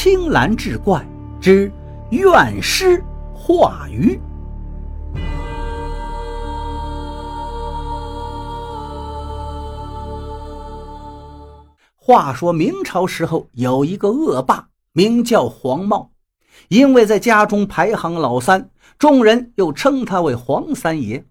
[0.00, 1.04] 青蓝志怪
[1.40, 1.68] 之
[2.10, 3.02] 怨尸
[3.34, 4.16] 化鱼。
[11.96, 16.12] 话说明朝时候有一个恶霸，名叫黄茂，
[16.68, 18.70] 因为在家中排行老三，
[19.00, 21.26] 众人又称他为黄三爷。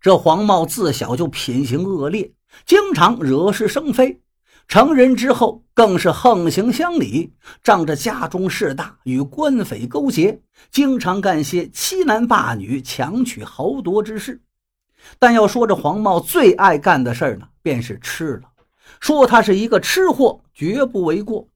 [0.00, 2.32] 这黄茂自小就品行恶劣，
[2.66, 4.20] 经常惹是生非。
[4.68, 14.40] 成人之后，更是横行乡里，仗着家中势大，与官匪勾结，经常干些欺男霸女、强取豪夺之事。
[15.18, 18.42] 但要说这黄茂最爱干的事儿呢，便是吃了。
[19.00, 21.48] 说他是一个吃货，绝不为过。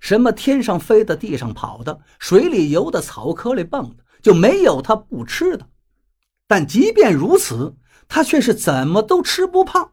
[0.00, 5.68] 什么天上飞的、地上跑的、水里游的、草窠里蹦的，就没有他不吃的。
[6.48, 7.76] 但即便如此，
[8.08, 9.92] 他却是怎么都吃不胖。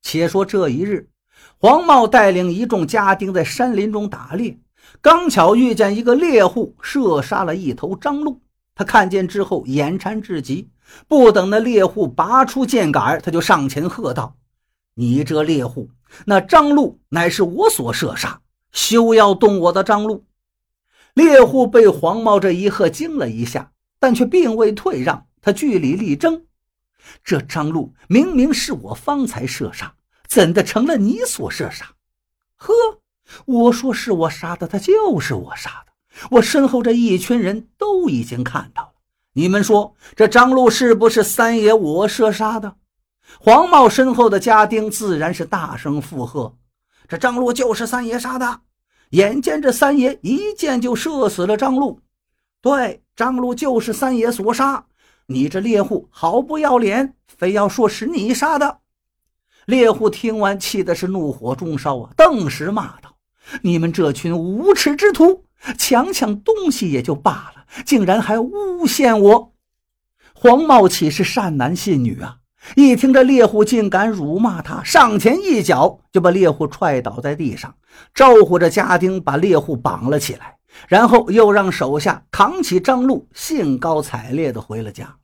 [0.00, 1.10] 且说这一日。
[1.60, 4.56] 黄茂带领一众家丁在山林中打猎，
[5.00, 8.40] 刚巧遇见一个猎户射杀了一头张鹿。
[8.76, 10.68] 他看见之后，眼馋至极，
[11.08, 14.36] 不等那猎户拔出箭杆，他就上前喝道
[14.94, 15.90] ：“你这猎户，
[16.26, 20.24] 那张鹿乃是我所射杀，休要动我的张鹿！”
[21.14, 26.44] 猎户被黄茂这一喝惊了一下，但却并未退让，他据理力争
[27.24, 29.92] ：“这张鹿明明是我方才射杀。”
[30.28, 31.86] 怎的成了你所射杀？
[32.56, 32.74] 呵，
[33.46, 35.92] 我说是我杀的，他就是我杀的。
[36.30, 38.92] 我身后这一群人都已经看到了。
[39.32, 42.76] 你们说这张禄是不是三爷我射杀的？
[43.40, 46.56] 黄茂身后的家丁自然是大声附和：
[47.08, 48.60] 这张禄就是三爷杀的。
[49.10, 52.00] 眼见这三爷一箭就射死了张禄，
[52.60, 54.84] 对，张禄就是三爷所杀。
[55.26, 58.80] 你这猎户好不要脸，非要说是你杀的。
[59.68, 62.10] 猎户听完，气的是怒火中烧啊！
[62.16, 63.14] 顿时骂道
[63.60, 65.44] ：“你们这群无耻之徒，
[65.76, 69.52] 抢抢东西也就罢了，竟然还诬陷我！”
[70.32, 72.36] 黄茂岂是善男信女啊？
[72.76, 77.74] 一听这猎户竟敢辱骂他，上前一脚就把猎户踹倒在地上，
[78.14, 80.56] 招呼着家丁把猎户绑了起来，
[80.88, 85.17] 然后又让手下扛起张禄，兴高采烈地回了家。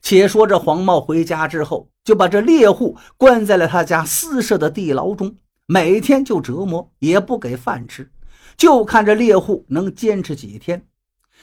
[0.00, 5.36] 且说这黄茂回家之后，就把这猎户关在了他家私设的地牢中，
[5.66, 8.10] 每天就折磨，也不给饭吃，
[8.56, 10.86] 就看这猎户能坚持几天。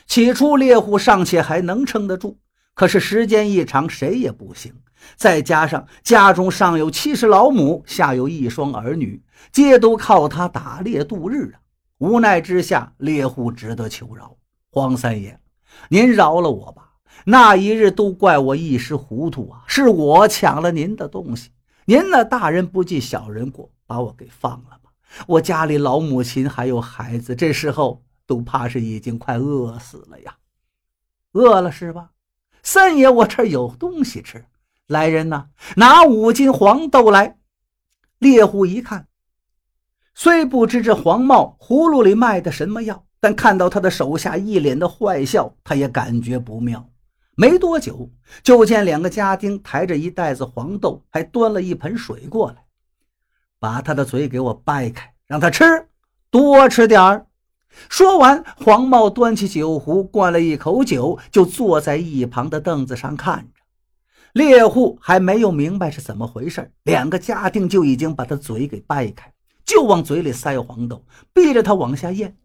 [0.05, 2.37] 起初猎户尚且还能撑得住，
[2.73, 4.73] 可是时间一长，谁也不行。
[5.15, 9.21] 再加上家中上有七十老母，下有一双儿女，
[9.51, 11.59] 皆都靠他打猎度日啊！
[11.97, 14.35] 无奈之下，猎户只得求饶
[14.71, 15.37] ：“黄三爷，
[15.89, 16.82] 您饶了我吧。”
[17.25, 19.63] 那一日都怪我一时糊涂啊！
[19.67, 21.51] 是我抢了您的东西，
[21.85, 24.91] 您那大人不计小人过，把我给放了吧。
[25.27, 30.35] 我家里老母亲还有孩子，这时候都怕是已经快饿死了呀。
[31.31, 32.11] 饿了是吧？
[32.61, 34.45] 三爷，我这儿有东西吃。
[34.87, 35.47] 来人呐，
[35.77, 37.37] 拿五斤黄豆来。
[38.19, 39.07] 猎户一看，
[40.13, 46.89] 虽不知这黄茂葫芦里卖的什么药，但看到他的手下一脸的坏笑，他也感觉不妙。
[47.35, 48.09] 没多久，
[48.43, 52.63] 就见两个家丁抬着一袋子黄豆，还端了一盆水过来，
[53.59, 55.87] 把他的嘴给我掰开，让他吃，
[56.29, 57.25] 多吃点儿。
[57.89, 63.61] 说完，黄茂端起酒壶，灌了一口酒，就坐在一旁的凳子上看着。
[64.33, 69.33] 猎户还没有明白是怎么回事，两个家丁就已经把他嘴给掰开，
[69.65, 72.37] 就往嘴里塞黄豆，逼着他往下咽。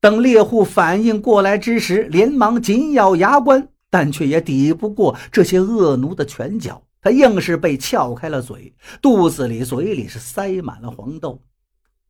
[0.00, 3.68] 等猎户反应过来之时，连忙紧咬牙关。
[3.92, 11.42] 但却也抵不过这些恶奴的拳脚，他硬是被撬开了嘴，肚子里、嘴里是塞满了黄豆。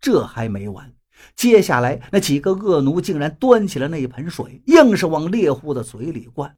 [0.01, 0.95] 这还没完，
[1.35, 6.57] 接下来那几个恶奴竟然端起了那一盆水，硬是往猎户的嘴里灌，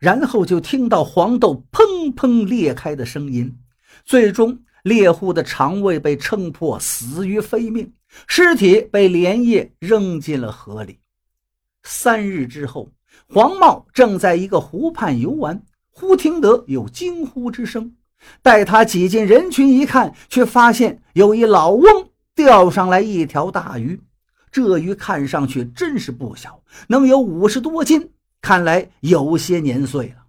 [0.00, 3.56] 然后就听到黄豆砰砰裂开的声音，
[4.04, 7.92] 最终猎户的肠胃被撑破，死于非命，
[8.26, 10.98] 尸体被连夜扔进了河里。
[11.84, 12.90] 三日之后。
[13.28, 17.94] 黄茂正在一个湖畔游玩，忽听得有惊呼之声。
[18.42, 24.00] 待他挤进人群一看，却发现有一老翁钓上来一条大鱼。
[24.50, 28.10] 这鱼看上去真是不小，能有五十多斤，
[28.40, 30.24] 看来有些年岁了。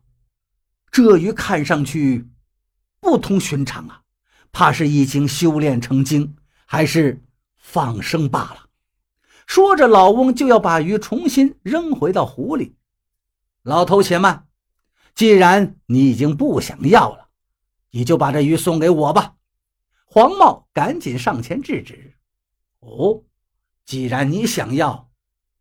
[0.91, 2.27] 这鱼看上去
[2.99, 4.01] 不同寻常啊，
[4.51, 6.35] 怕是已经修炼成精，
[6.65, 7.23] 还是
[7.57, 8.68] 放生罢了。
[9.49, 12.75] 说着，老翁就要把鱼重新扔回到湖里。
[13.63, 14.45] 老头，且慢！
[15.15, 17.29] 既然你已经不想要了，
[17.89, 19.33] 你就把这鱼送给我吧。
[20.05, 22.13] 黄茂赶紧上前制止。
[22.81, 23.23] 哦，
[23.87, 25.09] 既然你想要，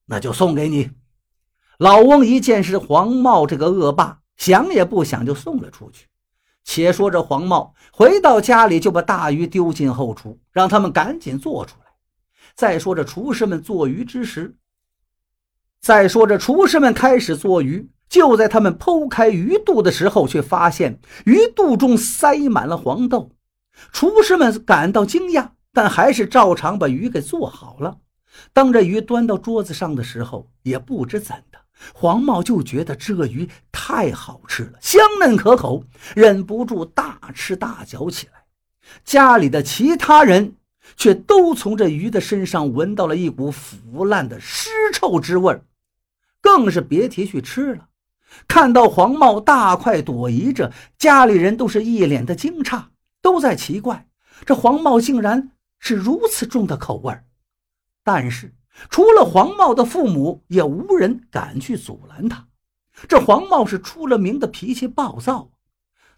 [0.05, 0.91] 那就送给你。
[1.79, 6.09] 老翁一见是黄茂这个恶霸，想也不想就送了出去。
[6.63, 11.88] 且说这黄茂回到家里，就把大鱼丢进后厨，让他们赶紧做出来。
[12.59, 14.57] 再说这厨师们做鱼之时，
[15.81, 23.31] 再说这厨师们开始做鱼，就在他们剖开鱼肚的时候，却发现鱼肚中塞满了黄豆。
[23.93, 27.99] 厨师们感到惊讶，但还是照常把鱼给做好了。
[28.53, 31.61] 当这鱼端到桌子上的时候，也不知怎的。
[31.95, 35.85] 黄茂就觉得这鱼太好吃了，香嫩可口，
[36.17, 38.33] 忍不住大吃大嚼起来。
[39.05, 40.57] 家里的其他人
[40.97, 45.61] 却都从这鱼的身上闻到了一股腐烂的尸臭之味
[46.41, 47.89] 更是别提去吃了。
[48.47, 52.85] 看到黄茂大快朵颐着，家里人都是一脸的惊诧，
[53.23, 54.07] 都在奇怪
[54.45, 57.19] 这黄茂竟然是如此重的口味
[58.03, 58.55] 但是。
[58.91, 62.47] 除了黄茂的父母，也无人敢去阻拦他。
[63.09, 65.51] 这黄茂是出了名的脾气暴躁，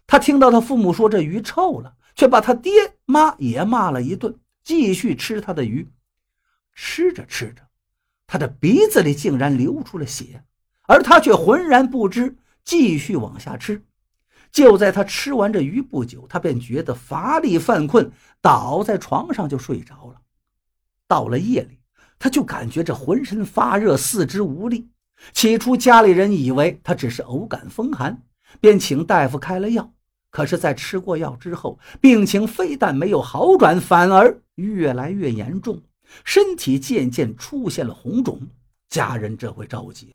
[0.05, 2.71] 他听到他父母说这鱼臭了，却把他爹
[3.05, 5.89] 妈也骂了一顿，继续吃他的鱼。
[6.73, 7.61] 吃着吃着，
[8.25, 10.43] 他的鼻子里竟然流出了血，
[10.83, 13.83] 而他却浑然不知，继续往下吃。
[14.51, 18.11] 就在他吃完这鱼不久，他便觉得乏力犯困，
[18.41, 20.21] 倒在床上就睡着了。
[21.07, 21.77] 到了夜里。
[22.23, 24.91] 他就感觉这浑身发热，四肢无力。
[25.33, 28.21] 起初家里人以为他只是偶感风寒，
[28.59, 29.91] 便请大夫开了药。
[30.31, 35.79] 可是，在吃过药之后，病情非但没有好转，反而越来越严重，
[36.23, 38.39] 身体渐渐出现了红肿。
[38.89, 40.13] 家人这回着急，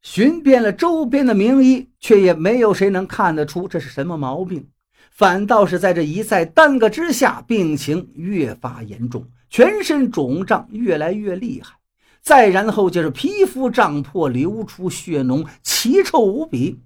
[0.00, 4.66] 寻遍了周边的名医，却也没有谁能看得出这是什么毛病。
[5.10, 9.28] 反倒是在这一再耽搁之下，病情越发严重。
[9.50, 11.74] 全身肿胀越来越厉害，
[12.22, 16.80] 再然后就是皮肤胀破，流出血脓，奇臭无比。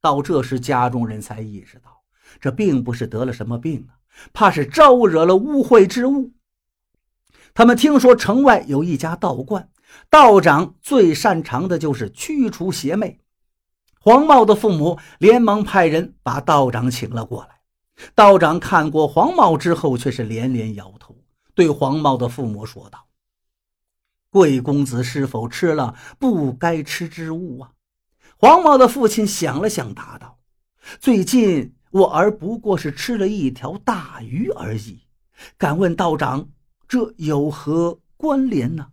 [0.00, 2.02] 到这时，家中人才意识到，
[2.40, 3.98] 这并不是得了什么病啊，
[4.32, 6.32] 怕是招惹了污秽之物。
[7.54, 9.68] 他们听说城外有一家道观，
[10.08, 13.20] 道长最擅长的就是驱除邪魅。
[14.00, 17.60] 黄茂的父母连忙派人把道长请了过来。
[18.14, 21.16] 道长看过黄茂之后，却是连连摇头。
[21.54, 23.08] 对黄茂的父母说道
[24.30, 27.72] ：“贵公子是否吃了不该吃之物啊？”
[28.40, 30.38] 黄茂的父亲想了想，答道
[31.00, 35.00] ：“最近我儿不过是吃了一条大鱼而已。
[35.56, 36.48] 敢问道长，
[36.86, 38.92] 这有何关联呢？”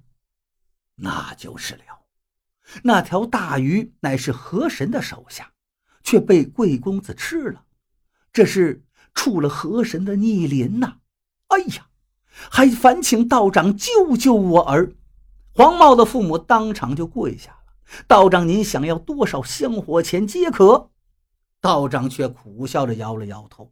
[0.97, 1.83] 那就是了，
[2.81, 5.51] 那条大鱼乃是河神的手下，
[6.03, 7.65] 却被贵公子吃了，
[8.33, 8.83] 这是
[9.13, 10.97] 触了河神的逆鳞呐！
[11.49, 11.85] 哎呀！
[12.49, 14.91] 还烦请道长救救我儿！
[15.53, 17.55] 黄茂的父母当场就跪下。
[18.07, 20.89] 道长，您想要多少香火钱皆可。
[21.61, 23.71] 道长却苦笑着摇了摇头：“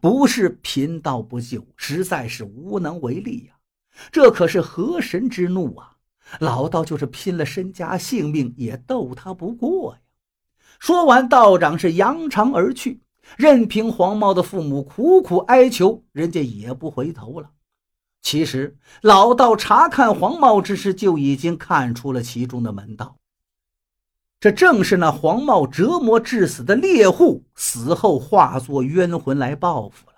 [0.00, 3.54] 不是贫道不救，实在是无能为力呀。
[4.10, 5.96] 这可是河神之怒啊！
[6.40, 10.00] 老道就是拼了身家性命也斗他不过呀！”
[10.78, 13.02] 说完，道长是扬长而去，
[13.36, 17.50] 任凭黄茂的父母苦苦哀求，人家也不回头了。
[18.20, 23.16] 其实老道查看黄茂之时，就已经看出了其中的门道。
[24.42, 30.16] 这正是那黄茂折磨致死的猎户，死后化作冤魂来报复了。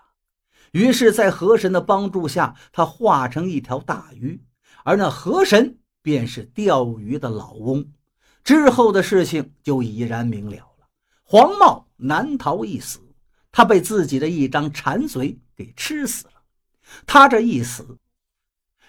[0.72, 4.42] 于是，在河神的帮助下，他化成一条大鱼，
[4.82, 7.86] 而那河神便是钓鱼的老翁。
[8.42, 10.86] 之后的事情就已然明了了。
[11.22, 13.00] 黄茂难逃一死，
[13.52, 16.32] 他被自己的一张馋嘴给吃死了。
[17.04, 17.98] 他这一死，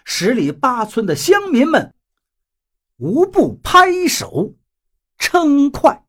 [0.05, 1.93] 十里八村的乡民们
[2.95, 4.53] 无不拍手
[5.25, 6.04] 称快。